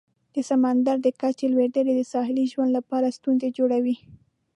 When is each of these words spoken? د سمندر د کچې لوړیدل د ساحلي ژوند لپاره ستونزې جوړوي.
د 0.33 0.35
سمندر 0.49 0.97
د 1.01 1.07
کچې 1.21 1.45
لوړیدل 1.51 1.85
د 1.95 2.01
ساحلي 2.13 2.45
ژوند 2.51 2.71
لپاره 2.77 3.15
ستونزې 3.17 3.49
جوړوي. 3.57 3.95